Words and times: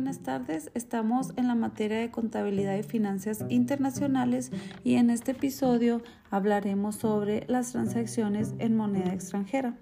buenas 0.00 0.20
tardes. 0.20 0.70
Estamos 0.72 1.34
en 1.36 1.46
la 1.46 1.54
materia 1.54 1.98
de 1.98 2.10
contabilidad 2.10 2.74
y 2.74 2.82
finanzas 2.82 3.44
internacionales 3.50 4.50
y 4.82 4.94
en 4.94 5.10
este 5.10 5.32
episodio 5.32 6.00
hablaremos 6.30 6.96
sobre 6.96 7.44
las 7.48 7.72
transacciones 7.72 8.54
en 8.60 8.78
moneda 8.78 9.12
extranjera. 9.12 9.76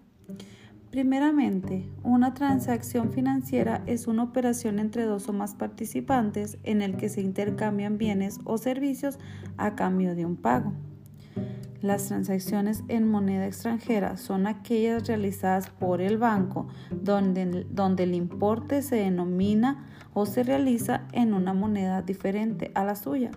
Primeramente, 0.90 1.88
una 2.02 2.34
transacción 2.34 3.12
financiera 3.12 3.84
es 3.86 4.08
una 4.08 4.24
operación 4.24 4.80
entre 4.80 5.04
dos 5.04 5.28
o 5.28 5.32
más 5.32 5.54
participantes 5.54 6.58
en 6.64 6.82
el 6.82 6.96
que 6.96 7.10
se 7.10 7.20
intercambian 7.20 7.96
bienes 7.96 8.40
o 8.42 8.58
servicios 8.58 9.20
a 9.56 9.76
cambio 9.76 10.16
de 10.16 10.26
un 10.26 10.34
pago. 10.34 10.72
Las 11.80 12.08
transacciones 12.08 12.82
en 12.88 13.08
moneda 13.08 13.46
extranjera 13.46 14.16
son 14.16 14.48
aquellas 14.48 15.06
realizadas 15.06 15.70
por 15.70 16.00
el 16.00 16.18
banco 16.18 16.66
donde, 16.90 17.66
donde, 17.70 18.02
el 18.02 18.14
importe 18.14 18.82
se 18.82 18.96
denomina 18.96 19.86
o 20.12 20.26
se 20.26 20.42
realiza 20.42 21.02
en 21.12 21.34
una 21.34 21.54
moneda 21.54 22.02
diferente 22.02 22.72
a 22.74 22.84
la 22.84 22.96
suya. 22.96 23.30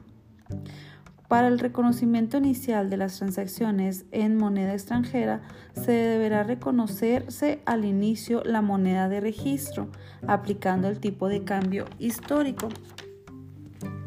Para 1.27 1.48
el 1.48 1.60
reconocimiento 1.60 2.38
inicial 2.38 2.90
de 2.90 2.98
las 2.98 3.18
transacciones 3.18 4.05
en 4.12 4.36
moneda 4.38 4.74
extranjera 4.74 5.41
se 5.74 5.94
deberá 5.94 6.44
reconocerse 6.44 7.62
al 7.66 7.86
inicio 7.86 8.44
la 8.44 8.62
moneda 8.62 9.08
de 9.08 9.22
registro, 9.22 9.90
aplicando 10.27 10.90
el 10.90 10.99
tipo 10.99 11.30
de 11.30 11.46
cambio 11.46 11.86
histórico 11.99 12.68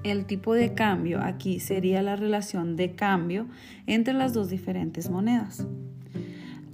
el 0.04 0.26
tipo 0.26 0.54
de 0.54 0.74
cambio 0.74 1.20
aquí 1.20 1.58
sería 1.58 2.02
la 2.02 2.14
relación 2.14 2.76
de 2.76 2.92
cambio 2.92 3.46
entre 3.86 4.14
las 4.14 4.32
dos 4.32 4.50
diferentes 4.50 5.10
monedas. 5.10 5.66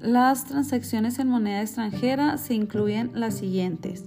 Las 0.01 0.47
transacciones 0.47 1.19
en 1.19 1.29
moneda 1.29 1.62
extranjera 1.62 2.38
se 2.38 2.55
incluyen 2.55 3.12
las 3.15 3.38
siguientes. 3.38 4.04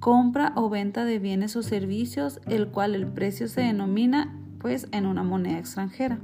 Compra 0.00 0.52
o 0.56 0.68
venta 0.68 1.04
de 1.04 1.18
bienes 1.18 1.56
o 1.56 1.62
servicios, 1.62 2.40
el 2.46 2.68
cual 2.68 2.94
el 2.94 3.06
precio 3.06 3.48
se 3.48 3.62
denomina 3.62 4.34
pues 4.58 4.88
en 4.92 5.06
una 5.06 5.22
moneda 5.22 5.58
extranjera. 5.58 6.18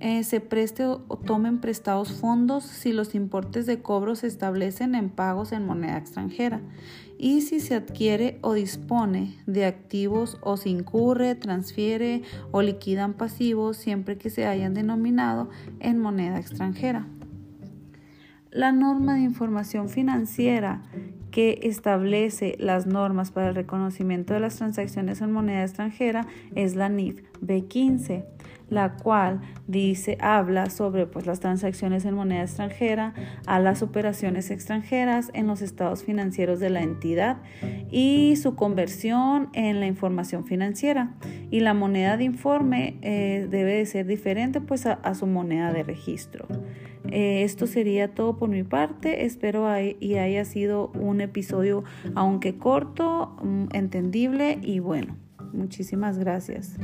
Eh, 0.00 0.24
se 0.24 0.40
preste 0.40 0.84
o, 0.84 0.98
tomen 0.98 1.58
prestados 1.58 2.12
fondos 2.12 2.64
si 2.64 2.92
los 2.92 3.14
importes 3.14 3.66
de 3.66 3.80
cobro 3.80 4.14
se 4.14 4.26
establecen 4.26 4.94
en 4.94 5.08
pagos 5.08 5.52
en 5.52 5.64
moneda 5.64 5.96
extranjera 5.96 6.60
y 7.18 7.42
si 7.42 7.60
se 7.60 7.74
adquiere 7.74 8.38
o 8.42 8.54
dispone 8.54 9.36
de 9.46 9.64
activos 9.66 10.38
o 10.42 10.56
se 10.56 10.70
incurre, 10.70 11.34
transfiere 11.34 12.22
o 12.50 12.62
liquidan 12.62 13.14
pasivos 13.14 13.76
siempre 13.76 14.16
que 14.16 14.30
se 14.30 14.46
hayan 14.46 14.74
denominado 14.74 15.50
en 15.80 15.98
moneda 15.98 16.38
extranjera. 16.38 17.06
La 18.50 18.72
norma 18.72 19.14
de 19.14 19.20
información 19.20 19.88
financiera 19.88 20.82
que 21.30 21.60
establece 21.62 22.56
las 22.58 22.86
normas 22.86 23.30
para 23.30 23.50
el 23.50 23.54
reconocimiento 23.54 24.34
de 24.34 24.40
las 24.40 24.56
transacciones 24.56 25.20
en 25.20 25.30
moneda 25.30 25.62
extranjera 25.62 26.26
es 26.54 26.74
la 26.74 26.88
NIF 26.88 27.22
B15 27.42 28.24
la 28.68 28.94
cual 28.96 29.40
dice, 29.66 30.16
habla 30.20 30.70
sobre 30.70 31.06
pues, 31.06 31.26
las 31.26 31.40
transacciones 31.40 32.04
en 32.04 32.14
moneda 32.14 32.42
extranjera, 32.42 33.14
a 33.46 33.58
las 33.58 33.82
operaciones 33.82 34.50
extranjeras 34.50 35.30
en 35.34 35.46
los 35.46 35.60
estados 35.60 36.04
financieros 36.04 36.60
de 36.60 36.70
la 36.70 36.82
entidad 36.82 37.38
y 37.90 38.36
su 38.36 38.54
conversión 38.54 39.48
en 39.52 39.80
la 39.80 39.86
información 39.86 40.44
financiera. 40.44 41.14
Y 41.50 41.60
la 41.60 41.74
moneda 41.74 42.16
de 42.16 42.24
informe 42.24 42.96
eh, 43.02 43.46
debe 43.50 43.74
de 43.74 43.86
ser 43.86 44.06
diferente 44.06 44.60
pues, 44.60 44.86
a, 44.86 45.14
su 45.14 45.26
moneda 45.26 45.72
de 45.72 45.82
registro. 45.82 46.46
Eh, 47.10 47.42
esto 47.42 47.66
sería 47.66 48.14
todo 48.14 48.36
por 48.36 48.48
mi 48.48 48.62
parte. 48.62 49.24
Espero 49.24 49.66
y 49.78 50.16
haya 50.16 50.44
sido 50.44 50.88
un 50.94 51.20
episodio, 51.20 51.84
aunque 52.14 52.56
corto, 52.56 53.36
mm, 53.42 53.66
entendible 53.72 54.58
y 54.62 54.78
bueno. 54.78 55.16
Muchísimas 55.52 56.18
gracias. 56.18 56.76